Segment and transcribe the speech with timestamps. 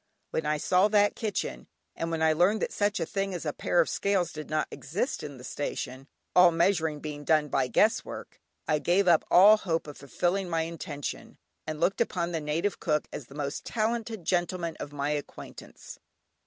[0.31, 3.53] When I saw that kitchen, and when I learned that such a thing as a
[3.53, 8.03] pair of scales did not exist in the station, all measuring being done by guess
[8.03, 11.37] work, I gave up all hope of fulfilling my intention,
[11.67, 15.99] and looked upon the native cook as the most talented gentleman of my acquaintance.